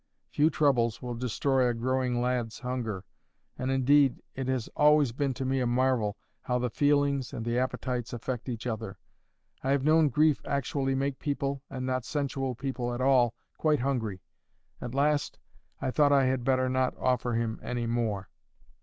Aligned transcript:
Few 0.31 0.49
troubles 0.49 0.99
will 0.99 1.13
destroy 1.13 1.67
a 1.67 1.75
growing 1.75 2.19
lad's 2.21 2.57
hunger; 2.61 3.05
and 3.55 3.69
indeed 3.69 4.19
it 4.33 4.47
has 4.47 4.67
always 4.69 5.11
been 5.11 5.31
to 5.35 5.45
me 5.45 5.59
a 5.59 5.67
marvel 5.67 6.17
how 6.41 6.57
the 6.57 6.71
feelings 6.71 7.33
and 7.33 7.45
the 7.45 7.59
appetites 7.59 8.11
affect 8.11 8.49
each 8.49 8.65
other. 8.65 8.97
I 9.61 9.69
have 9.69 9.83
known 9.83 10.09
grief 10.09 10.41
actually 10.43 10.95
make 10.95 11.19
people, 11.19 11.61
and 11.69 11.85
not 11.85 12.03
sensual 12.03 12.55
people 12.55 12.95
at 12.95 12.99
all, 13.01 13.35
quite 13.59 13.81
hungry. 13.81 14.23
At 14.81 14.95
last 14.95 15.37
I 15.79 15.91
thought 15.91 16.11
I 16.11 16.25
had 16.25 16.43
better 16.43 16.67
not 16.67 16.97
offer 16.97 17.33
him 17.35 17.59
any 17.61 17.85
more. 17.85 18.27